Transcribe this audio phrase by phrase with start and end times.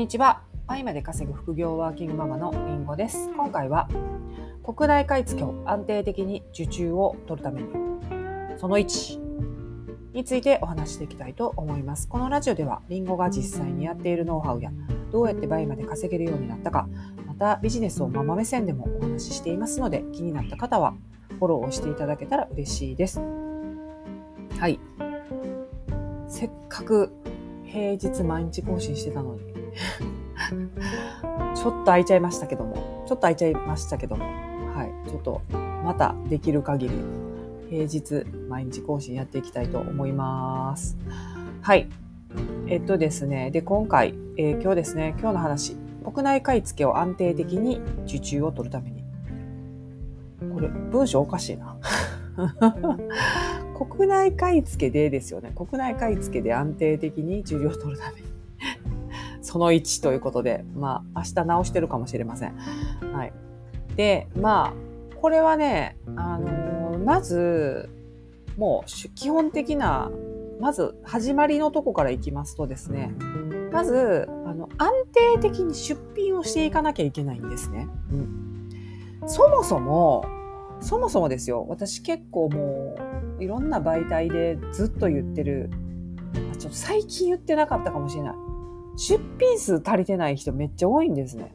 [0.00, 0.40] にちは。
[0.66, 3.28] パイまで稼ぐ副業ワーキングママのりんごです。
[3.36, 3.86] 今回は
[4.64, 7.68] 国内買い付けを安定的に受注を取るために
[8.56, 9.20] その1
[10.14, 12.08] についてお話していきたいと思います。
[12.08, 14.70] このラジオではりんごが実際にやっているノウハウや
[15.12, 16.88] どうやって倍まで稼げるようになったか、
[17.26, 20.94] またビジネスをママ目線でもお話ししていますので気になった方は
[21.38, 23.20] フォローをしていただけたら嬉しいです。
[24.58, 24.80] はい。
[26.26, 27.12] せっかく
[27.66, 29.49] 平日毎日更新してたのに
[31.54, 34.24] ちょっと空いちゃいましたけども、ちょっと空いちゃいましたけども、
[34.74, 35.42] はい、ちょっと
[35.84, 36.94] またできる限り
[37.70, 40.96] 平日毎日更新やっていきたいと思います。
[41.62, 41.88] はい。
[42.66, 49.04] えっとですね、で、今回、えー、今日ですね、今日の話、国内買い付けを安定的に受注を取るために。
[50.52, 51.76] これ、文章おかしいな。
[53.78, 55.52] 国内買い付けでですよね。
[55.54, 58.29] 国内買い付けで安定的に受領を取るために。
[59.50, 62.56] その1ということで、まあ、明日直してるかもしれません。
[63.12, 63.32] はい。
[63.96, 67.90] で、まあ、これはね、あのー、まず、
[68.56, 70.08] もう、基本的な、
[70.60, 73.12] まず、始まりのとこからいきますとですね、
[73.72, 77.88] まず、あの、安定的に出品をしていかなきゃいけないんですね。
[78.12, 78.68] うん。
[79.26, 80.24] そもそも、
[80.78, 82.94] そもそもですよ、私結構も
[83.40, 85.70] う、いろんな媒体でずっと言ってる、
[86.56, 88.34] ちょっと最近言ってなかったかもしれない。
[89.00, 91.54] 出品数足りてない人めっちゃ多いんですね。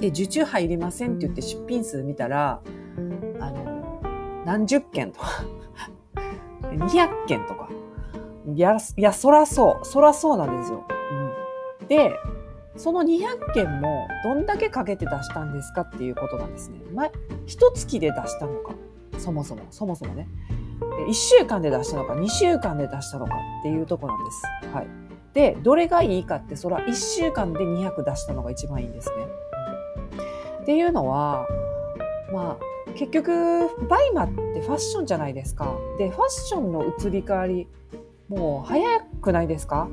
[0.00, 2.62] で、受注入りませんって言って出品数見たら、
[3.38, 4.00] あの、
[4.46, 5.44] 何十件とか
[6.72, 7.68] 200件とか。
[8.46, 9.84] いや、いや、そらそう。
[9.84, 10.86] そらそうなんですよ。
[11.82, 12.18] うん、で、
[12.74, 16.78] その200件もどんだけかけて出したんですかっていうことなんですね。
[16.94, 17.10] ま、
[17.44, 18.72] 一月で出したのか。
[19.18, 20.28] そもそも、そもそもね。
[21.06, 24.42] 1週間で出したのか、2週間で出したのかっていうとこなんです。
[24.72, 25.07] はい。
[25.38, 29.14] で、どれがいいかって、それは1週間で200出したのが一番いいんですね。
[30.62, 31.46] っていうのは、
[32.32, 33.30] まあ、結局、
[33.88, 35.76] バイマってファッションじゃないですか。
[35.96, 37.68] で、ファッションの移り変わり、
[38.28, 39.88] もう早くないですか？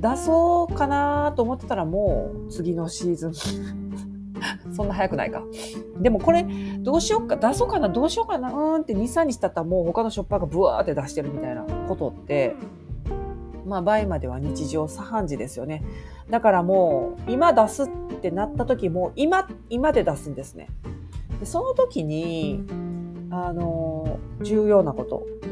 [0.00, 3.34] 出そうかなと思ってたらもう次のシーズン。
[4.72, 5.42] そんな早くないか。
[6.00, 6.46] でもこれ、
[6.80, 12.56] どうしようか、出そうかな、どうしようかな、うーんって2、3日経ったらもう他のショッパーがブワーって出してるみたいなことって、
[13.66, 15.82] まあ、倍までは日常茶飯事ですよね。
[16.30, 17.88] だからもう、今出すっ
[18.20, 20.68] てなった時も、今、今で出すんですね。
[21.40, 22.64] でその時に、
[23.30, 25.26] あの、重要なこと。
[25.42, 25.46] う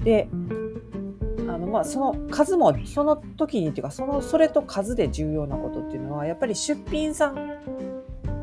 [0.00, 0.28] ん、で、
[1.48, 7.36] あの、まあ、その数も、その時にっていうか、その、それと数で重要なことっていうのは、やっぱり出品さん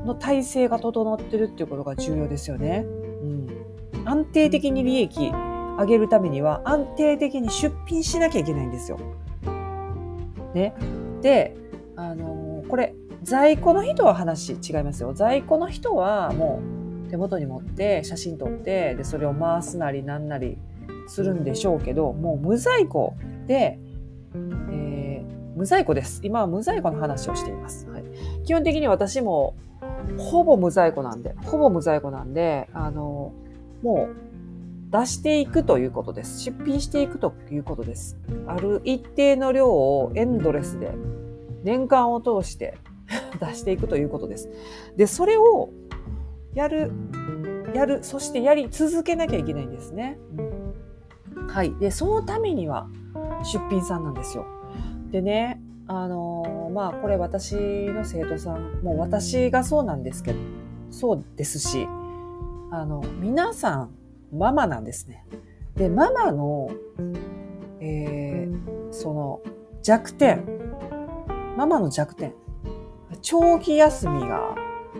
[0.05, 2.85] の体制が整ってるっていうことが重要ですよね。
[2.85, 3.47] うん。
[4.05, 5.31] 安定的に利益
[5.77, 8.99] 上げるためには安定的に出品しなきゃいけないんですよ。
[10.53, 10.73] ね。
[11.21, 11.55] で、
[11.95, 15.13] あのー、これ、在庫の人は話違いますよ。
[15.13, 16.61] 在庫の人はも
[17.07, 20.57] う手元に持って写真撮って、で、それを回すなりなんなり
[21.07, 23.13] するんでしょうけど、もう無在庫
[23.47, 23.79] で、
[24.71, 26.21] えー、無在庫です。
[26.23, 27.87] 今は無在庫の話をしています。
[27.89, 28.03] はい、
[28.43, 29.55] 基本的に私も
[30.17, 34.32] ほぼ無在庫なんで、ほぼ無在庫なんで、あのー、もう
[34.93, 36.39] 出していくということです。
[36.39, 38.15] 出品していくということです。
[38.45, 40.93] ある一定の量をエンドレスで
[41.63, 42.77] 年間を通して
[43.41, 44.51] 出していくということです。
[44.95, 45.71] で、それを
[46.53, 46.91] やる、
[47.73, 50.19] やる、そしてやり続けなきゃいけないんですね。
[51.47, 51.73] はい。
[51.79, 52.87] で、そのためには
[53.43, 54.45] 出品さんなんですよ。
[55.09, 57.55] でね、あのー、まあ、これ私
[57.87, 60.39] の生徒さん、もう私がそうなんですけど、
[60.91, 61.87] そうですし、
[62.69, 63.89] あの、皆さん、
[64.33, 65.25] ママなんですね。
[65.75, 66.69] で、ママの、
[67.79, 69.41] えー、その
[69.81, 70.43] 弱点、
[71.57, 72.33] ママの弱点、
[73.21, 74.55] 長期休みが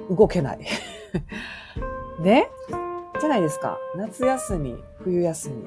[0.10, 0.60] 動けない。
[2.22, 2.50] ね？
[3.20, 3.78] じゃないですか。
[3.96, 5.64] 夏休み、冬休み、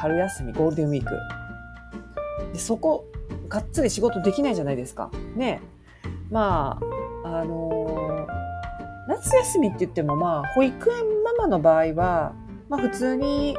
[0.00, 1.10] 春休み、ゴールデンウィーク。
[2.52, 3.04] でそこ、
[3.48, 5.10] がっつり仕事できないじゃないですか。
[5.36, 5.60] ね？
[6.30, 6.78] ま
[7.24, 8.26] あ、あのー、
[9.08, 12.34] 夏休みって言ってもまあ、保育園ママの場合は、
[12.68, 13.56] まあ普通に、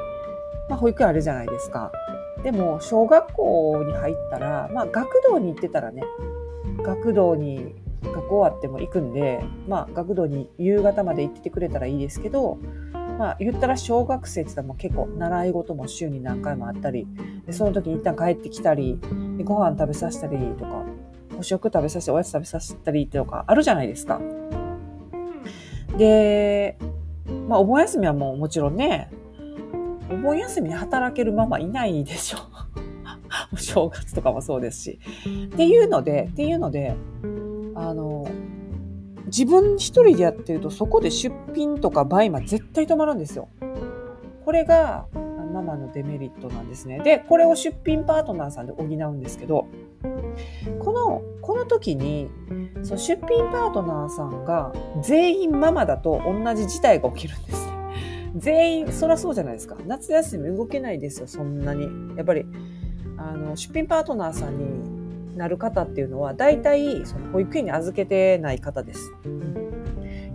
[0.69, 1.91] まあ保育園あるじゃないですか。
[2.43, 6.03] でも、小学校に入ったら、まあ学童に行ってたらね、
[6.83, 12.57] 学童に学校終わっても行くんで、まあ学童に夕方まで行っててくれたらいいですけど、
[13.17, 17.07] まあ言ったら小学生って言ったらもう結構習い事も週に何回もあったり、
[17.45, 18.99] でその時に一旦帰ってきたり、
[19.37, 20.85] でご飯食べさせたりとか、
[21.37, 24.21] お食食べさせて、おやつ食べさせたりとかあるじゃないですか。
[25.97, 26.77] で、
[27.47, 29.09] まあ、お盆休みはもうもちろんね、
[30.11, 32.37] お盆休みに働けるママいないでしょ。
[33.53, 34.99] お正月とかもそうですし。
[35.45, 36.95] っていうので、っていうので、
[37.75, 38.27] あの、
[39.25, 43.49] 自分一人でやってるとそこで出品とか売買絶対止まるんですよ。
[44.43, 45.05] これが
[45.61, 46.99] ママのデメリットなんですね。
[46.99, 49.67] で、これを出品パートナーさんで補うんですけど、
[50.79, 52.29] この、この時に、
[52.83, 57.69] その出品パートナーさんが全員ママだと同じ事態が起きるんですね。
[58.35, 59.75] 全員、そらそうじゃないですか。
[59.85, 61.89] 夏休み動けないですよ、そんなに。
[62.15, 62.45] やっぱり、
[63.17, 69.11] あの、出品パートナーさんになる方っていうのは、大体、その保育園に預けてない方です。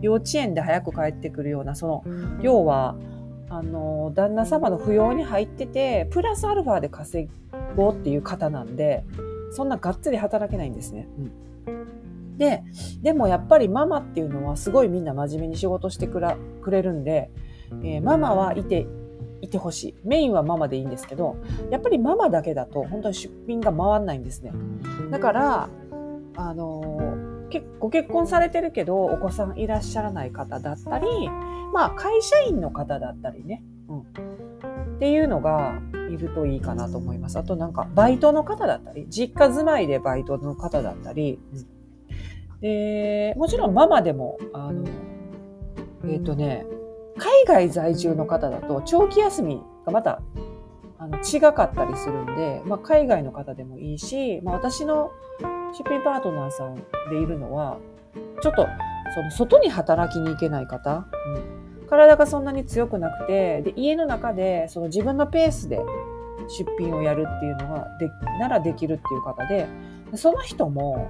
[0.01, 2.05] 幼稚園で早く帰ってくるような、その、
[2.43, 2.97] 要は、
[3.49, 7.29] あの、旦那様の扶養に入ってて、プラスアルファで稼
[7.77, 9.05] ごうっていう方なんで、
[9.53, 11.09] そんながっつり働けないんですね。
[11.67, 12.65] うん、で、
[13.03, 17.31] でもやっぱりママっていうのはすごいみんな真面目に仕事してくらくれるんで、
[17.83, 18.87] えー、ママはいて、
[19.41, 19.95] いてほしい。
[20.05, 21.37] メインはママでいいんですけど、
[21.71, 24.53] やっぱりママだけだと本当に出品が回んないんですね。
[25.11, 25.69] だから、
[26.37, 27.14] あのー、
[27.81, 31.07] ご結婚されてるけどお子さんいらっしゃらない方だったり、
[31.73, 34.05] まあ会社員の方だったりね、うん、っ
[34.99, 35.81] ていうのが
[36.11, 37.39] いるといいかなと思います。
[37.39, 44.85] あとなんかバイトの方だったり、実家住まいでバイトの方だったり、うん、で、もちろんママでも、あの、
[46.05, 46.67] えっ、ー、とね、
[47.17, 50.21] 海外在住の方だと長期休みがまた
[50.99, 55.11] あの違かったりするんで、まあ、海外の方でもいいし、まあ、私の
[55.77, 56.77] 出品パートナーさん
[57.11, 57.79] でいるのは、
[58.41, 58.67] ちょっと
[59.15, 65.81] その外に働きに行けない方、うん体がそんなに強くなくて、で、家の中でその自分のペースで
[66.49, 69.67] 出品をやるっていうのがで、ならできるっていう方で、
[70.15, 71.09] その人も、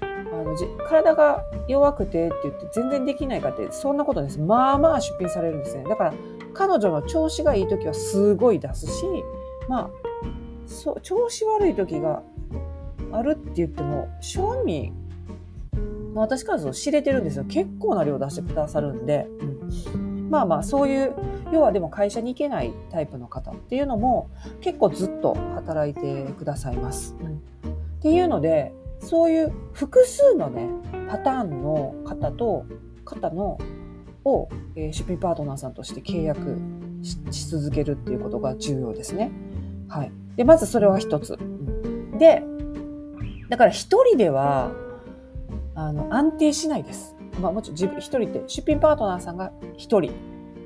[0.00, 4.38] あのじ体が弱くてって言って全然できないかってそんなことです。
[4.40, 5.84] まあまあ出品されるんですね。
[5.84, 6.14] だから
[6.54, 9.04] 彼女の調子がいい時はすごい出すし、
[9.68, 9.90] まあ、
[10.66, 12.22] そう、調子悪い時が
[13.12, 14.92] あるって言っても、正味、
[16.14, 17.44] まあ、私からすると知れてるんですよ。
[17.44, 19.26] 結構な量出してくださるんで。
[20.30, 21.14] まあまあそういう
[21.52, 24.30] 要はでも会社に行けないタイプの方っていうのも
[24.62, 27.14] 結構ずっと働いてくださいます。
[27.98, 30.68] っていうのでそういう複数のね
[31.10, 32.64] パターンの方と
[33.04, 33.58] 方の
[34.24, 36.58] を、えー、出品パートナーさんとして契約
[37.30, 39.30] し続けるっていうことが重要ですね。
[39.88, 40.12] はい。
[40.36, 41.36] で、まずそれは一つ。
[42.18, 42.42] で、
[43.48, 44.72] だから一人では、
[45.74, 47.16] あの、安定しないです。
[47.40, 50.12] まあもちろん自分一人って出品パートナーさんが一人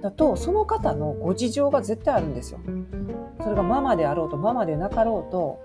[0.02, 2.60] だとその方のご事情が絶対あるんですよ。
[3.42, 5.60] それがママであろうとママでなかろうと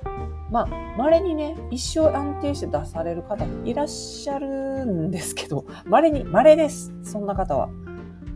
[0.51, 0.67] まあ
[0.97, 7.69] 稀にね一生安定して出される方もいらっしゃるんですけど稀に稀ですそんな方は。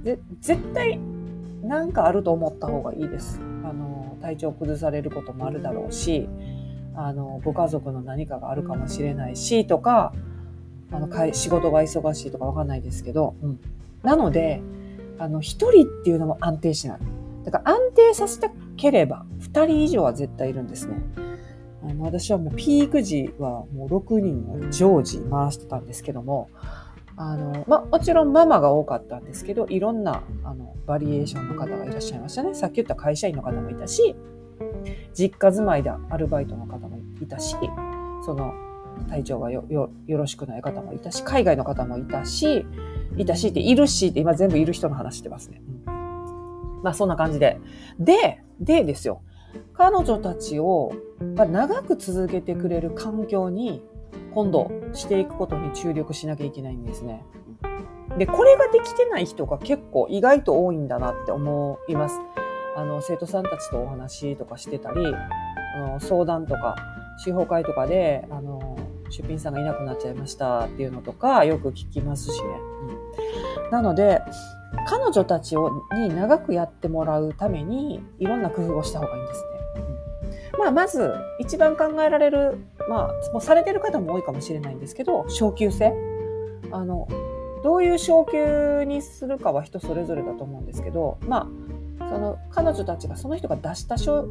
[0.04, 1.00] で絶対
[1.64, 3.40] なんかあると思った方がいいです。
[3.64, 6.28] あの体調崩されることもあるだろうし
[6.98, 10.14] あのご家族の何かがあるかもしれないしとか
[10.92, 13.60] あの、仕事が忙しいとかわかんないですけど、うん。
[14.04, 14.62] なので、
[15.20, 17.00] あの、一人っていうのも安定しない。
[17.44, 20.96] だから安定させたければ、二人以上は絶対いるんですね。
[21.84, 26.50] あの私はもうピーク時はもう6人の常時回してたんですけども、
[27.16, 32.56] あの、まもちろんママが多かったんですけど、いろんな、あの、バリエーションの方がいらっしゃいましたね。
[32.56, 34.16] さっき言った会社員の方もいたし、
[35.14, 37.56] 実家住まいでアルバイトの方もいたし、
[38.26, 38.54] その、
[39.10, 42.66] 体調がよよよろしくない方もいたし、海外の方もいたし、
[43.18, 45.62] いたしっているしって今全部いる人の話してますね。
[45.88, 47.60] うん、まあそんな感じで。
[48.00, 49.22] で、でですよ。
[49.74, 53.82] 彼女たちを長く続けてくれる環境に
[54.34, 57.24] 今度していくことに注力しなきゃいけないんですね。
[58.18, 62.20] で、これができてない人が結構意外と多いんだなって思います。
[62.76, 65.06] あの、生徒さんたちとお話とかしてたり、
[65.76, 66.76] あの相談とか、
[67.18, 68.78] 司法会とかで、あの、
[69.10, 72.50] 出品さんがいなくなっちゃいましたっていうのとかよく聞きますしね。
[73.64, 74.22] うん、なので、
[74.88, 79.48] 彼女たちをに長くやってもらうためにいろんな工夫をした方がいいんですね。
[80.54, 82.58] うん、まあ、まず一番考えられる、
[82.90, 85.94] まあ、もうされてる方も多いかもしれないんですけど、昇給制。
[86.72, 87.08] あの、
[87.64, 91.48] どういう昇給にするかは人それぞれだと思うんですけど、まあ、
[92.10, 94.28] その彼女たちがその人が出した商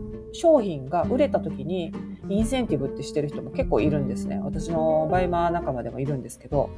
[0.61, 1.93] 品が売れた時に
[2.29, 4.41] インセンティブってしてる人も結構いるんですね。
[4.43, 6.71] 私のバイマー仲間でもいるんですけど。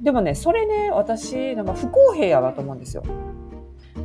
[0.00, 3.02] でもね、それね、私、なんか不公平やわと思うんですよ。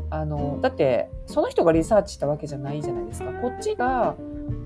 [0.10, 3.32] あの、だって、その人がリサーチしたわけじゃないじゃないですか。
[3.34, 4.16] こっちが、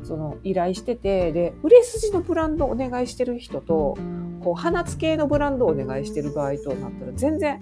[0.04, 3.98] その、依頼してて、で、売れ筋のブランドお願いしてる人と、
[4.44, 7.60] こう、花付系のブランドをお願いしてる場合となったら、全然、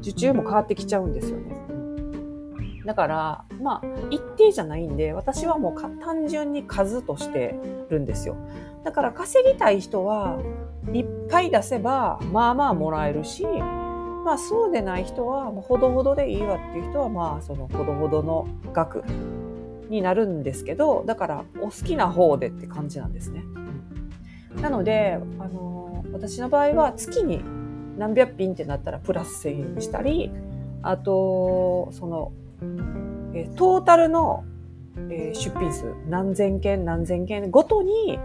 [0.00, 1.69] 受注も変わってきちゃうんですよね。
[2.84, 7.54] だから、まあ、一定じゃないんで、私はもう単純に数として
[7.90, 8.36] るんですよ。
[8.84, 10.38] だから稼ぎたい人は
[10.92, 13.44] いっぱい出せば、まあまあもらえるし、
[14.24, 19.04] まあそうでない人は、ほどほどでいいわっていう人は、まあそのほどほどの額
[19.88, 23.44] になるんですけど、だからお好きな方でって感じなんですね。
[24.62, 27.42] なので、あの、私の場合は月に
[27.98, 30.30] 何百品ってなったらプラス1000円にしたり、
[30.82, 32.32] あと、その、
[33.34, 34.44] えトータルの、
[35.08, 38.18] えー、出品数、何千件何千件ごとに、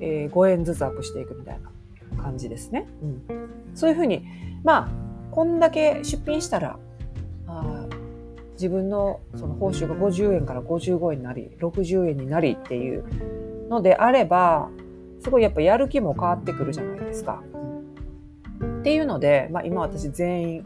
[0.00, 2.86] えー、5円ずつアップしていくみたいな感じですね。
[3.02, 3.22] うん、
[3.74, 4.24] そういうふうに、
[4.62, 4.88] まあ、
[5.30, 6.78] こんだけ出品したら、
[7.46, 7.86] あ
[8.54, 13.04] 自分のその報酬が50円から55円になり、60円になりっていう
[13.68, 14.70] のであれば、
[15.20, 17.42] すごいやっぱやる気も変わってくるじゃないですか。
[18.80, 20.64] っていうので、まあ今私全員、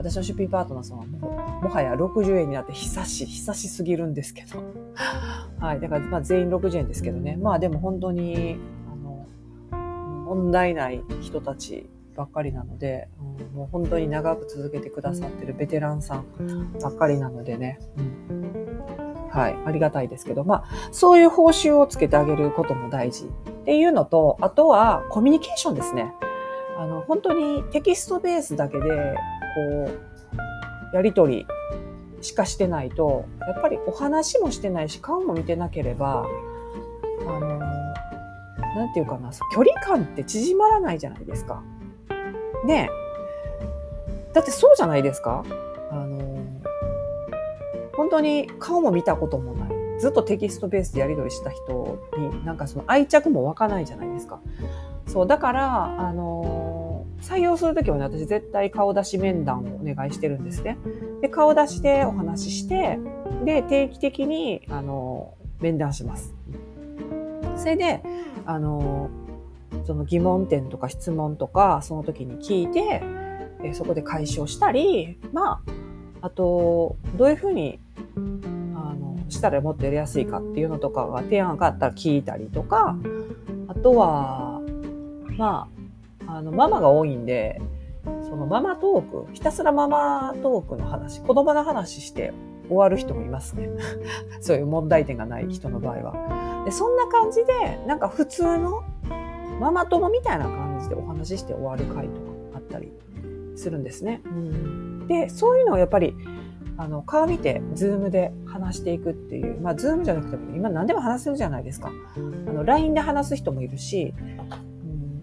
[0.00, 4.62] 私の出品パートナーさんはもう、もはや60円になって久し、久しすぎるんですけど。
[5.60, 5.80] はい。
[5.80, 7.36] だからまあ全員60円ですけどね。
[7.36, 8.58] まあでも本当に、
[8.90, 9.26] あの、
[10.24, 16.24] 問題ない人たちばっかりなので、うん、もう本当に長く続けてくださってるベテランさん
[16.82, 17.78] ばっかりなのでね。
[17.98, 18.50] うん
[19.30, 19.56] はい。
[19.64, 23.28] ありがたいですけど、まあ、そういう報酬をつけてあげることも大事っ
[23.64, 26.12] ていうのと、あとはコミュニケーションですね。
[26.76, 29.14] あの、本当にテキストベースだけで、
[29.54, 29.90] こ
[30.92, 31.46] う、やりとり
[32.20, 36.26] しかしてないと、やっぱりお話もしてないし、顔も見てなければ、
[37.26, 37.58] あの、
[38.76, 41.62] なんていうかな、距離感って縮まらないじゃないですか。
[42.64, 45.44] ねえだってそうじゃないですか
[45.90, 46.38] あの、
[47.96, 49.70] 本当に顔も見たこともない。
[49.98, 54.40] ずっとテキストベースでやり取りした人に、なんかその愛着も湧かないじゃないですか。
[55.06, 56.59] そう、だから、あの
[57.20, 60.78] 採用するときはね、私絶対顔出し面談をお願いしてるんですね。
[61.20, 62.98] で、顔出しでお話しして、
[63.44, 66.34] で、定期的に、あの面談します。
[67.56, 68.02] それで、
[68.46, 69.10] あの
[69.84, 73.02] その疑問点とか質問とか、その時に聞いて、
[73.62, 75.62] えそこで解消したり、ま
[76.22, 77.78] あ、あと、どういうふうに、
[78.74, 82.96] あの、したらもっとやりやすいかっていうのとかが提案があったら聞いたりとか、
[83.68, 84.60] あとは、
[85.36, 85.79] まあ、
[86.36, 87.60] あの、ママが多いんで、
[88.22, 92.32] そのママトーク、ひたすらママトークの話、子供の話して
[92.68, 93.68] 終わる人もいますね。
[94.40, 96.64] そういう問題点がない人の場合は。
[96.64, 98.82] でそんな感じで、なんか普通の
[99.60, 102.92] ママ友みたいな感じでお話しして終わる回とかあったり
[103.56, 104.22] するんですね。
[104.24, 106.16] うん、で、そういうのをやっぱり、
[106.78, 111.90] あの、顔見て、ズームで話していくっていう、まあ、ズームじゃなくても、今何でも話せるじゃないですか。
[112.48, 114.69] あの、LINE で話す人もいるし、うん、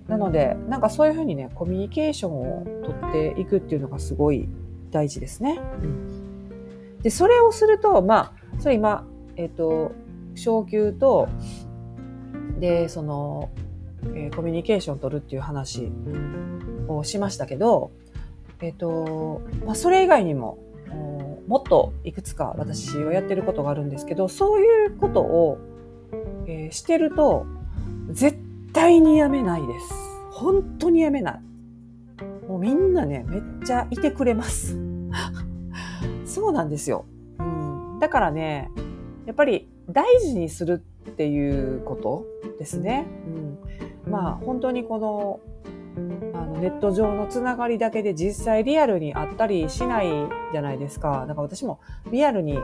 [0.08, 4.48] なので、なんかそういうふうにね、コミュニケーションをとっていくっていうのがすごい
[4.92, 5.60] 大事ですね。
[5.84, 9.92] うん、で、それをすると、まあ、それ今、えっ、ー、と、
[10.36, 11.28] 昇給と、
[12.60, 13.50] で、その、
[14.14, 15.92] えー、コミュニケーションを取るっていう話
[16.88, 17.92] をしましたけど、
[18.62, 20.58] えっ、ー、と、まあ、それ以外にも、
[21.48, 25.58] もっといくつか私はやってることがあるんですけど、そういうことを、
[26.46, 27.46] えー、してると、
[28.10, 28.38] 絶
[28.74, 29.94] 対にやめないです。
[30.32, 31.42] 本当にやめない。
[32.48, 34.78] もうみんなね、めっちゃいてくれます。
[36.26, 37.06] そうなんですよ。
[37.40, 38.00] うん。
[38.00, 38.70] だからね、
[39.26, 42.26] やっぱり大事にするっていうこと
[42.60, 43.06] ですね。
[44.06, 45.40] うん、まあ本当にこの
[46.34, 50.08] あのネット上のつながりだけで実際リアルに会ったりしない
[50.52, 51.26] じゃないですか。
[51.28, 51.80] だから私も
[52.12, 52.58] リアルに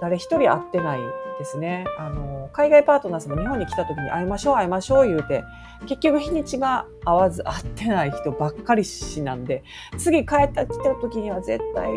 [0.00, 1.00] 誰一人会ってない
[1.38, 1.86] ですね。
[1.98, 5.44] あの、海外パートナーさんも日本に来た時に会いましょう会いましょう言うて、
[5.82, 9.62] 結局日にちが合わず会ってない人ばっかりしなんで、
[9.98, 11.90] 次帰ってきた時には絶対、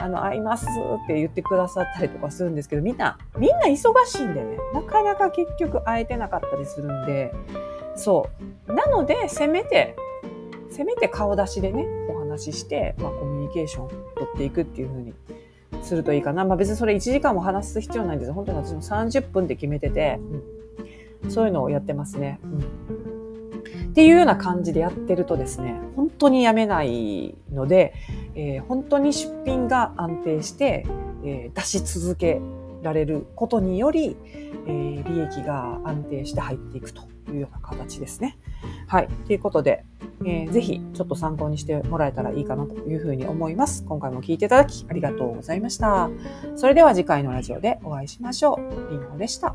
[0.00, 7.32] あの、会いますって言ってくださったりとかするんですけど、みんな、みんな忙しいんでね、なかなか結局会えてなかったりするんで、
[7.96, 8.28] そ
[8.68, 8.74] う。
[8.74, 9.96] なので、せめて、
[10.68, 15.14] せめて顔出しでね、お話しして、まあ、コミュニケーションを取っていくっていうふうに
[15.84, 16.44] するといいかな。
[16.44, 20.18] まあ別にそれ1時間も話す必要ないんです本当に私も30分で決めてて、
[21.28, 22.40] そういうのをやってますね。
[22.44, 27.94] うん、っていうような感じでやってるとですね、本当にやめないので、
[28.34, 30.86] えー、本当に出品が安定して、
[31.24, 32.40] えー、出し続け
[32.82, 34.16] られることにより、
[34.66, 38.38] えー、利益が安定して入っていくというような形ですね。
[38.86, 39.08] はい。
[39.26, 39.84] ということで、
[40.22, 43.84] えー、ぜひちょっと参考にしてもらえたらいいかなというふうに思います。
[43.84, 46.10] 今回も聞いていただきありがとうございました。
[46.56, 48.90] それでは次回のラジオでお会いしましょう。
[48.90, 49.54] りんごでした。